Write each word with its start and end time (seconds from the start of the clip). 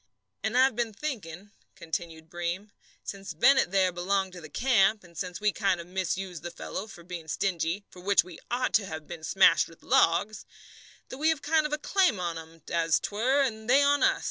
"And 0.41 0.57
I've 0.57 0.75
been 0.75 0.93
thinking," 0.93 1.51
continued 1.75 2.27
Breem, 2.27 2.71
"since 3.03 3.35
Bennett 3.35 3.69
there 3.69 3.91
belonged 3.91 4.33
to 4.33 4.41
the 4.41 4.49
camp, 4.49 5.03
and 5.03 5.15
since 5.15 5.39
we 5.39 5.51
kind 5.51 5.79
of 5.79 5.85
misused 5.85 6.41
the 6.41 6.49
fellow 6.49 6.87
for 6.87 7.03
being 7.03 7.27
stingy 7.27 7.85
for 7.87 7.99
which 7.99 8.23
we 8.23 8.39
ought 8.49 8.73
to 8.73 8.87
have 8.87 9.05
been 9.05 9.23
smashed 9.23 9.67
with 9.67 9.83
logs 9.83 10.43
that 11.09 11.19
we 11.19 11.29
have 11.29 11.37
a 11.37 11.41
kind 11.41 11.67
of 11.67 11.71
a 11.71 11.77
claim 11.77 12.19
on 12.19 12.35
'em, 12.39 12.63
as 12.71 12.99
'twere, 12.99 13.43
and 13.43 13.69
they 13.69 13.83
on 13.83 14.01
us. 14.01 14.19